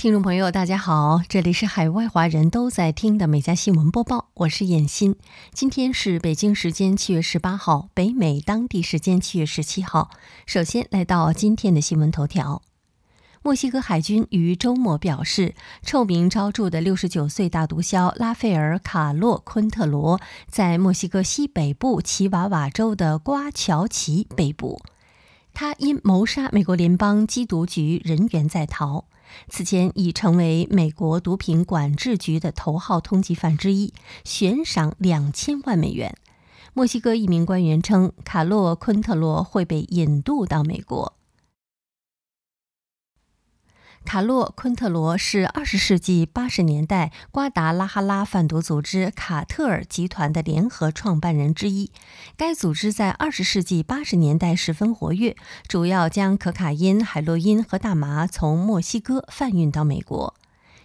[0.00, 5.14] 听众朋友，大家好，这里是海外华人都在听的美家新闻播报，我是燕欣。
[5.52, 10.08] 今天是北京时间七月十八号，北美当地时间七月十七号。
[10.46, 12.62] 首先来到今天的新闻头条：
[13.42, 24.80] 墨西哥海军于周末表示，臭名昭著的六十九岁大毒枭拉斐尔·卡洛·昆特罗在墨西哥西北部奇瓦瓦州的瓜乔奇被捕，
[25.52, 29.04] 他因谋杀美国联邦缉毒局人员在逃。
[29.48, 33.92] 此前已成为美国毒品管制局的头号通缉犯之一，
[34.24, 36.16] 悬赏两千万美元。
[36.74, 41.14] 墨西哥一名官员称，卡洛·昆特罗会被引渡到美国。
[44.10, 51.92] 卡洛·昆特罗是二十世纪八十年代瓜达拉哈拉贩毒组织卡特尔集团的联合创办人之一。
[52.36, 55.36] 该组织在二十世纪八十年代十分活跃，
[55.68, 60.34] 主要将可卡因、海洛因和大麻从墨西哥贩运到美国。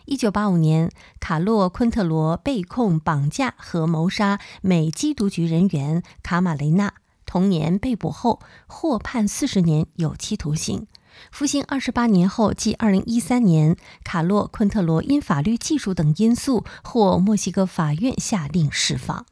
[0.05, 6.93] 一九八五年，卡洛·昆特罗被控绑架和谋杀美缉毒局人员卡马雷纳，
[7.25, 10.85] 同年被捕后获判四十年有期徒刑。
[11.31, 19.25] 服刑二十八年后，即二零一三年，卡洛·昆特罗因法律技术等因素获墨西哥法院下令释放。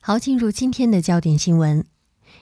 [0.00, 1.84] 好，进入今天的焦点新闻：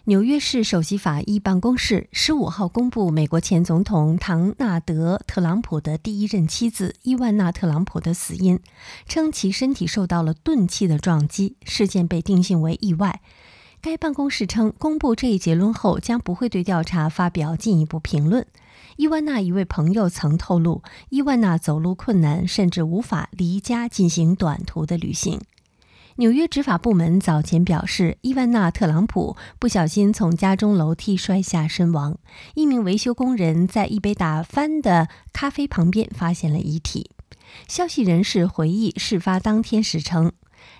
[0.04, 8.60] 纽约市首席法医办公室十五号公布美国前总统唐纳德·特朗普的第一任妻子伊万娜·特朗普的死因，
[9.06, 13.22] 称其身体受到了钝器的撞击，事件被定性为意外。
[13.84, 18.46] 该办公室称，公布这一结论后，将不会对调查发表进一步评论。
[18.96, 25.38] 伊万娜一位朋友曾透露，伊万娜走路困难，甚至无法离家进行短途的旅行。
[26.16, 32.16] 纽约执法部门早前表示，伊万娜·特朗普不小心从家中楼梯摔下身亡。
[32.54, 37.10] 一名维修工人在一杯打翻的咖啡旁边发现了遗体。
[37.68, 40.32] 消息人士回忆，事发当天时称。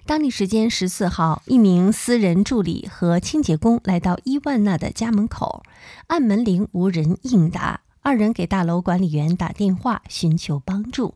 [0.07, 5.63] 当地时间十四号，一名私人助理和清洁工来到伊万娜的家门口，
[6.09, 7.81] 按门铃无人应答。
[8.03, 11.15] 二人给大楼管理员打电话寻求帮助，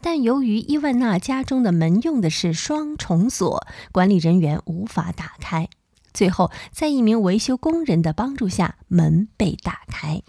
[0.00, 5.68] 但由于伊万娜家中的门用的是双重锁，管理人员无法打开。
[6.14, 10.22] 最后，在一名维修工人的帮助下，门被打开。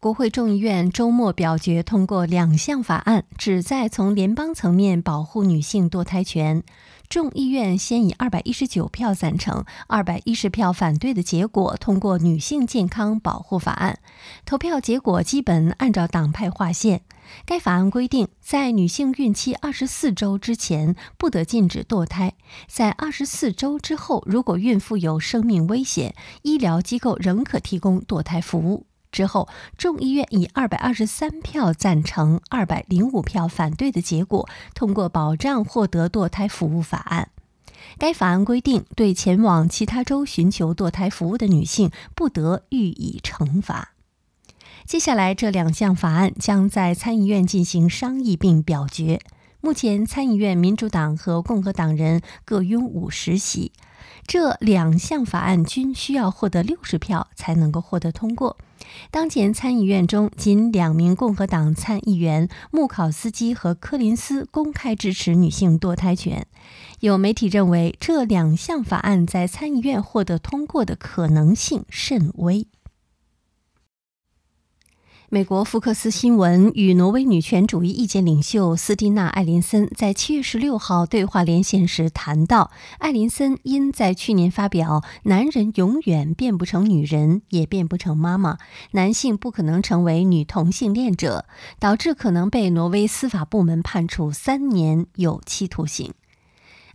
[0.00, 6.62] 国会众议院周末表决通过两项法案，旨在从联邦层面保护女性堕胎权。
[7.10, 13.98] 众议院先以二百一十九票赞成、二百一十票反对的结果通过女性健康保护法案。
[14.46, 17.02] 投票结果基本按照党派划线。
[17.44, 22.32] 该法案规定，在女性孕期二十四周之前不得禁止堕胎，
[22.66, 28.86] 在二十四周之后，如果孕妇有生命危险，医疗机构仍可提供堕胎服务。
[29.10, 37.30] 之后，众议院以二百二十三票赞成、二百零五票反对的结果通过保障获得堕胎服务法案。
[37.98, 43.94] 该法案规定，对前往其他州寻求堕胎服务的女性不得予以惩罚。
[44.86, 49.20] 接下来，这两项法案将在参议院进行商议并表决。
[49.62, 53.72] 目前，参议院民主党和共和党人各拥五十席。
[54.26, 58.56] 这两项法案均需要获得六十票才能够获得通过。
[59.10, 66.46] 当前参议院中，仅两名共和党参议员穆考斯基和柯林斯公开支持女性堕胎权。
[67.00, 72.66] 有媒体认为，这两项法案在参议院获得通过的可能性甚微。
[75.32, 88.58] 美国福克斯新闻与挪威女权主义意见领袖斯蒂娜·艾林森在七月十六号对话连线时谈到，艾林森因在去年发表“男人永远变不成女人，也变不成妈妈，
[88.90, 91.44] 男性不可能成为女同性恋者”，
[91.78, 96.12] 导致可能被挪威司法部门判处三年有期徒刑。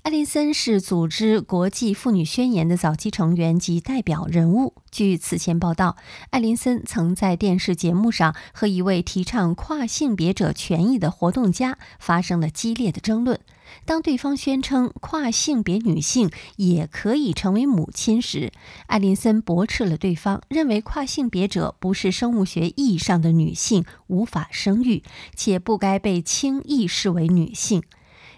[0.06, 4.76] 艾琳森是组织国际妇女宣言的早期成员及代表人物。
[4.92, 5.98] 据此前报道，
[6.30, 13.40] 艾琳森曾在电视节目上和一位提倡跨性别者权益的活动家发生了激烈的争论。
[13.84, 18.51] 当对方宣称跨性别女性也可以成为母亲时，
[18.86, 25.01] 艾琳森驳斥了对方，认为跨性别者不是生物学意义上的女性，无法生育，
[25.36, 27.81] 且不该被轻易视为女性。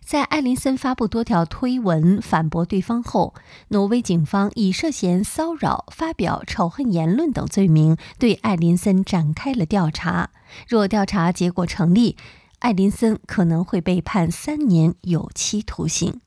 [0.07, 3.33] 在艾林森发布多条推文反驳对方后，
[3.67, 10.29] 挪威警方以涉嫌骚扰、发表仇恨言论等罪名对艾林森展开了调查。
[10.65, 12.15] 若调查结果成立，
[12.59, 16.21] 艾林森可能会被判三年有期徒刑。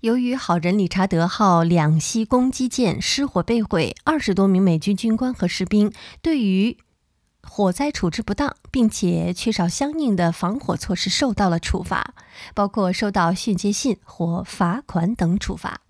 [0.00, 5.90] 由于好人理查德号两栖攻击舰失火被毁，二十多名美军军官和士兵
[6.20, 6.76] 对于
[7.48, 12.14] 火灾处置不当，并且缺少相应的防火措施，受到了处罚，
[12.54, 15.80] 包括收到训诫信或罚款等处罚。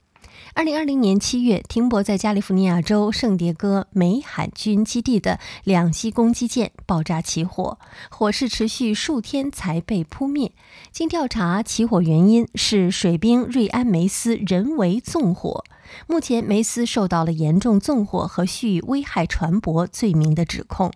[0.55, 7.79] 二零二零年七月，停泊在加利福尼亚州圣迭戈美海军基地的两栖攻击舰爆炸起火，
[8.09, 10.53] 火势持续数天才被扑灭。
[10.91, 15.65] 经调查，起火原因是水兵瑞安·梅斯人为纵火。
[16.07, 20.93] 目前，梅斯受到了严重纵火和蓄意危害船舶罪名的指控。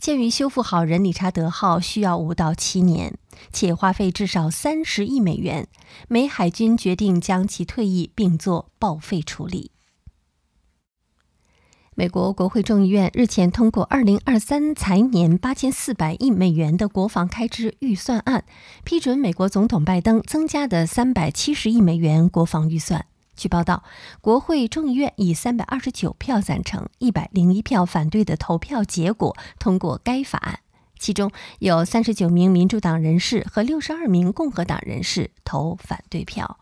[0.00, 3.18] 鉴于修复好人理查德号需要五到七年，
[3.52, 5.68] 且花费至少三十亿美元，
[6.08, 9.72] 美海军决定将其退役并做报废处理。
[11.94, 18.46] 美国国会众议院日前通过二零二三财年八千四百亿美元的国防开支预算案，
[18.84, 23.04] 批准美国总统拜登增加的三百七十亿美元国防预算。
[23.40, 23.84] 据报道，
[24.20, 30.58] 国会众议院以三百二十九票赞成、一百零一票反对的投票结果通过该法案，
[30.98, 36.58] 其中有三十九名民主党人士和六十二名共和党人士投反对票。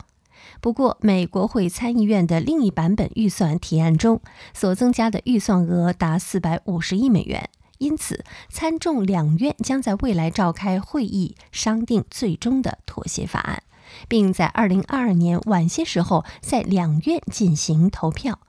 [0.61, 4.21] 不过，美国会参议院的另一版本预算提案中
[4.53, 7.49] 所增加的预算额达四百五十亿美元，
[7.79, 13.63] 因此参众两院将在未来召开会议商定最终的妥协法案。
[14.07, 18.39] 并在二零二二年晚些时候在两院进行投票。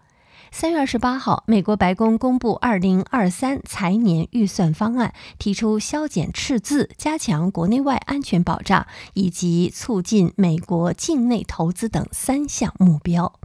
[0.52, 13.39] 三月二十八号，美国白宫公布二零二三财年预算方案，提出削减赤字、加强国内外安全保障以及促进美国境内投资等三项目标。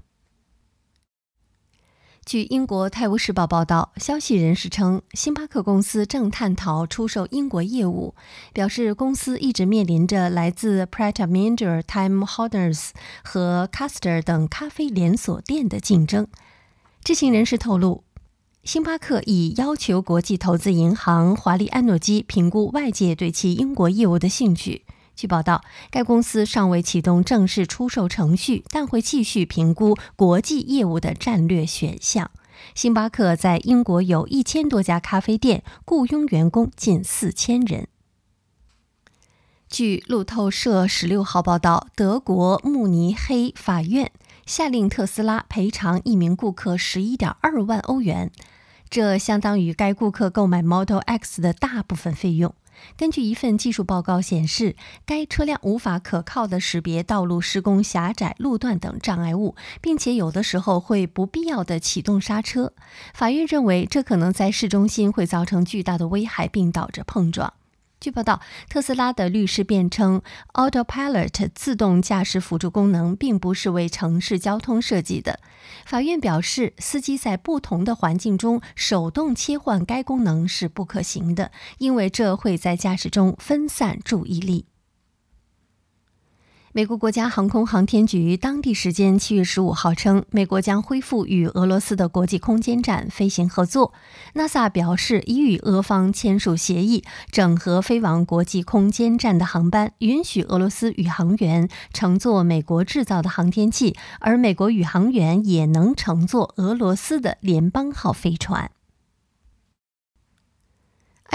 [2.25, 8.15] 据英国《泰晤士报》报道，消息人士称，星巴克公司正探讨出售英国业务，
[8.51, 12.89] 表示公司一直面临着来自 Pret a Manger、Time Hortons
[13.23, 16.25] 和 Caster 等咖啡连锁店的竞争。
[17.03, 18.03] 知情人士透露，
[18.63, 24.84] 星巴克已要求国际投资银行华丽安诺基评估外界对其英国业务的兴趣。
[25.15, 32.29] 据报道，该公司尚未启动正式出售程序，但会继续评估国际业务的战略选项。
[32.73, 37.87] 星巴克在英国有一千多家咖啡店，雇佣员工近四千人。
[39.69, 44.11] 据路透社十六号报道，德国慕尼黑法院
[44.45, 48.31] 下令特斯拉赔偿一名顾客十一点二万欧元，
[48.89, 52.53] 这相当于该顾客购买 Model X 的大部分费用。
[52.97, 54.75] 根据一份技术报告显示，
[55.05, 62.73] 该车辆无法可靠地识别道路施工、狭窄路段等障碍物，并且有的时候会不必要地启动刹车。
[63.13, 67.53] 法院认为，这可能在市中心会造成巨大的危害，并导致碰撞。
[67.99, 70.21] 据报道，特斯拉的律师辩称
[70.53, 75.39] ，Autopilot 自动驾驶辅助功能并不是为城市交通设计的。
[75.85, 84.65] 法院表示，司机在不同的环境中手动切换该功能是不可行的，因为这会在驾驶中分散注意力。
[86.77, 93.93] 美国国家航空航天局当地时间七月十五号称，美国将恢复与俄罗斯的国际空间站飞行合作。
[94.33, 108.69] NASA 表示，已与俄方签署协议，整合飞往国际空间站的航班，允许俄罗斯宇航员乘坐美国制造的航天器，而美国宇航员也能乘坐俄罗斯的联邦号飞船。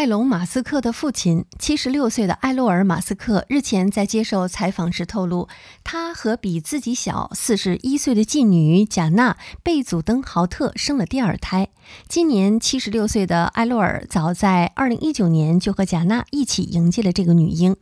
[0.00, 5.47] 埃隆·马斯克的父亲，七十六岁的埃洛尔·马斯克日前在接受采访时透露，
[5.85, 11.69] 他和比自己小四十一岁的继女贾娜·贝祖登豪特生了第二胎。
[12.09, 17.76] 今年七十六岁的埃洛尔早在二零一九年就和贾娜一起迎接了这个女婴，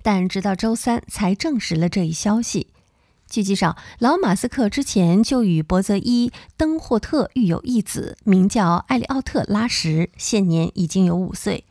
[0.00, 2.68] 但直到周三才证实了这一消息。
[3.34, 11.64] 据介绍，老马斯克之前就与伯泽伊·登霍特育有一子，名叫艾利奥特·拉什，现年已经有五岁。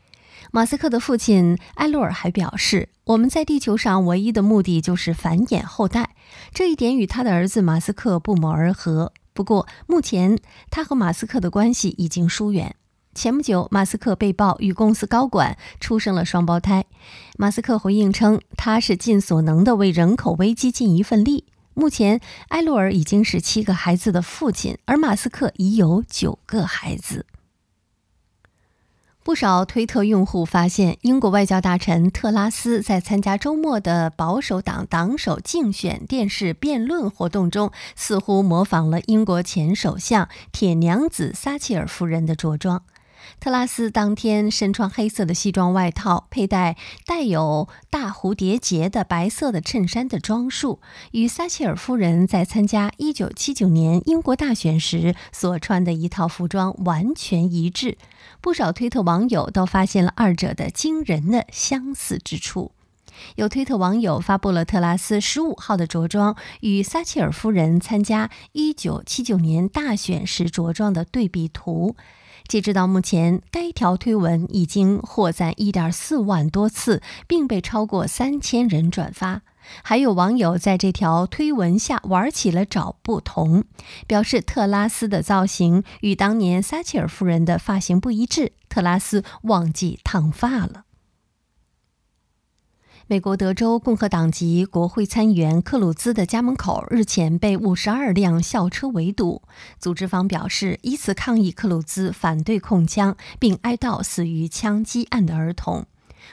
[0.51, 6.17] 马斯克的父亲埃洛尔还表示：“我们在地球上唯一的目的就是繁衍后代，
[6.53, 9.13] 这一点与他的儿子马斯克不谋而合。
[9.31, 10.37] 不过，目前
[10.69, 12.75] 他和马斯克的关系已经疏远。
[13.15, 16.83] 前不久，马斯克被曝与公司高管出生了双胞胎。
[17.37, 27.25] 马斯克回应称，他是尽所能的为人口危机尽一份力。”目前，埃洛尔已经是七个孩子的父亲，而马斯克已有九个孩子。
[29.23, 42.83] 不少推特用户发现，英国外交大臣特拉斯在参加周末的保守党党首竞选电视辩论活动中，似乎模仿了英国前首相铁娘子撒切尔夫人的着装。
[43.43, 50.79] 特拉斯当天身穿黑色的西装外套，佩戴带有大蝴蝶结的白色的衬衫的装束，
[51.11, 57.97] 与撒切尔夫人在参加1979年英国大选时所穿的一套服装完全一致。
[58.39, 62.71] 不少推特网友都发现了二者的惊人的相似之处。
[63.35, 71.97] 有推特网友发布了特拉斯十五号的着装与撒切尔夫人参加1979年大选时着装的对比图。
[72.47, 79.41] 截止到目前，该条推文已经获赞一点四万多次，并被超过三千人转发。
[79.81, 83.63] 还有网友在这条推文下玩起了找不同，
[84.05, 90.83] 表示特拉斯的造型与当年撒切尔夫人的发型不一致，特拉斯忘记烫发了。
[93.07, 99.41] 美国德州共和党籍国会参议员克鲁兹的家门口日前被五十二辆校车围堵。
[99.77, 105.85] 组织方表示，以此抗议克鲁兹反对控枪，并哀悼死于枪击案的儿童。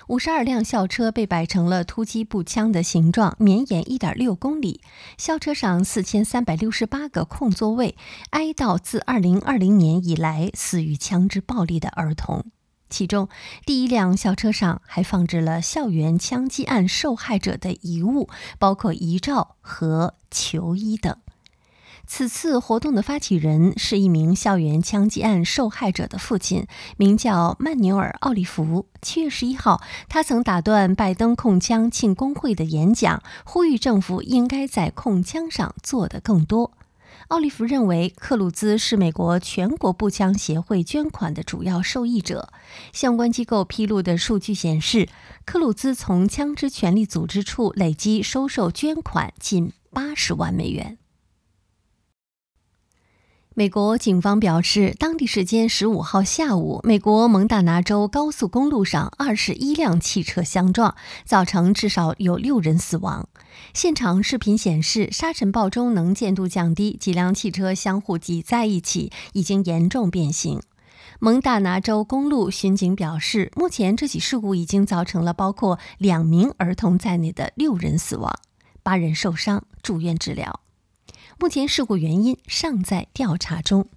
[0.06, 4.80] 五十二辆校车被摆成了突击步枪的形状，绵延一点六公里。
[5.18, 7.96] 校车上四千三百六十八个空座位，
[8.30, 12.44] 哀悼自二零二零年以来死于枪支暴力的儿童。
[12.90, 13.28] 其中，
[13.64, 18.28] 第一辆校车上还放置了校园枪击案受害者的遗物，
[18.58, 21.16] 包括遗照和球衣等。
[22.06, 26.66] 此次活动的发起人是一名校园枪击案受害者的父亲，
[26.96, 28.86] 名叫曼纽尔·奥利弗。
[29.00, 36.72] 七月十一号，他曾打断拜登控枪庆功会的演讲，呼吁政府应该在控枪上做得更多。
[37.30, 42.52] 奥利弗认为，克鲁兹是美国全国步枪协会捐款的主要受益者。
[42.92, 45.08] 相关机构披露的数据显示，
[45.44, 50.98] 克鲁兹从枪支权利组织处累计收受捐款近八十万美元。
[53.60, 60.94] 美国警方表示，当地时间十五号下午，美国蒙大拿州高速公路上二十一辆汽车相撞，
[61.26, 63.28] 造成至少有六人死亡。
[63.74, 70.62] 现场视频显示，沙尘暴中能见度降低，几辆汽车相互挤在一起，已经严重变形。
[71.18, 78.34] 蒙大拿州公路巡警表示，目前这起事故已经造成了包括两名儿童在内的六人死亡，
[78.82, 80.60] 八人受伤，住院治疗。
[81.40, 83.88] 目前事故原因尚在调查中。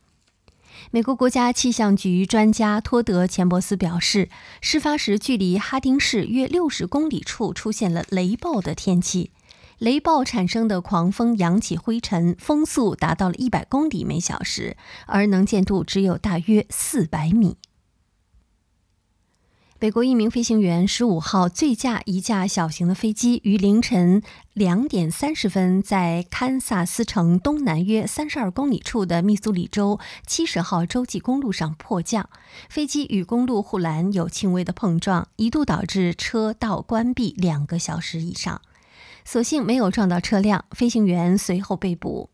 [0.92, 4.30] 美国国家气象局专家托德·钱伯斯表示，
[4.62, 9.32] 事发时距离哈丁市约六十公里处出现了雷暴的天气，
[9.78, 17.58] 雷暴产生的狂风扬起灰尘，风速达到了一百公里每小时，而能见度只有大约四百米。
[19.84, 24.24] 美国一名飞行员十五号醉驾一架小型的飞机，于凌晨
[24.54, 32.30] 两点三十分在堪萨斯城东南约三十二公里处的密苏里州七十号洲际公路上迫降，
[32.70, 38.62] 飞机与公路护栏有轻微的碰撞，一度导致车道关闭两个小时以上。
[39.26, 42.30] 所幸没有撞到车辆，飞行员随后被捕。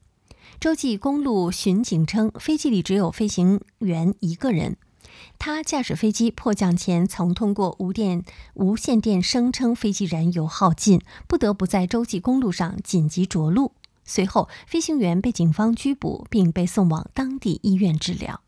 [0.59, 4.77] 洲际公路巡警称，飞机里只有飞行员一个人。
[5.39, 8.23] 他驾驶飞机迫降前，曾通过无电
[8.55, 13.71] 无线电声称飞机燃油耗尽，不得不在洲际公路上紧急着陆。
[14.03, 18.41] 随后，飞行员被警方拘捕，并被送往当地医院治疗。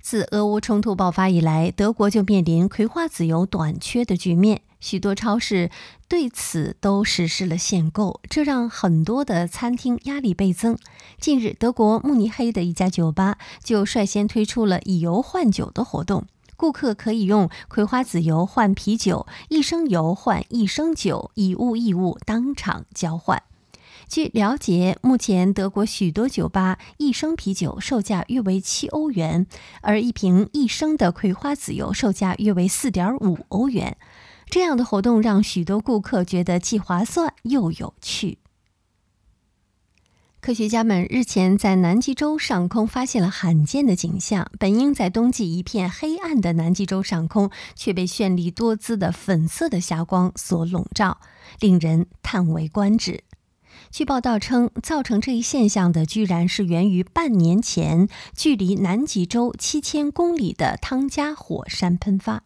[0.00, 4.62] 自俄乌冲突爆发以来，德国就面临葵花籽油短缺的局面。
[4.84, 5.70] 许多超市
[6.10, 10.76] 对此都实施了限购，这让很多的餐厅压力倍增。
[11.18, 23.42] 近日，德国慕尼黑的一家酒吧就率先推出了以油换酒的活动，顾客可以用葵花籽油换啤酒，一升油换一升酒，以物易物，当场交换。
[24.06, 29.46] 据了解，目前德国许多酒吧一升啤酒售价约为七欧元，
[29.80, 33.96] 而一瓶一升的葵花籽油售价约为四点五欧元。
[34.54, 38.38] 这样的活动让许多顾客觉得既划算又有趣。
[40.40, 51.18] 科学家们日前在南极洲上空发现了罕见的景象，本应在冬季一片黑暗的南极洲上空，却被绚丽多姿的粉色的霞光所笼罩，
[51.58, 53.24] 令人叹为观止。
[53.90, 62.44] 据报道称，造成这一现象的居然是源于半年前距离南极洲七千公里的汤加火山喷发。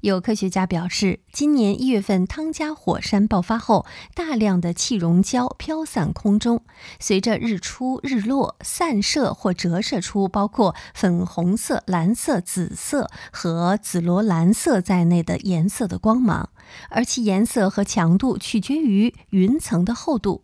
[0.00, 6.62] 有科学家表示，今年一月份汤加火山爆发后，大量的气溶胶飘散空中，
[7.00, 16.50] 随着日出日落，散射或折射出包括粉红色、蓝色、紫色和紫罗兰色在内的颜色的光芒，
[16.90, 20.42] 而其颜色和强度取决于云层的厚度。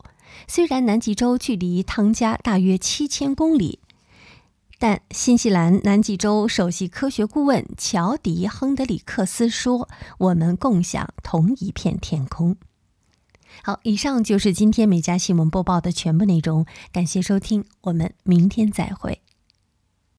[0.49, 3.79] 虽然南极洲距离汤加大约七千公里。
[4.87, 9.89] 但新西兰南极洲首席科学顾问乔迪·亨德里克斯说
[10.21, 12.55] ：“我们共享同一片天空。”
[13.65, 19.23] 好，以上就是今天美家新闻播报的全部内容，感谢收听，我们明天再会。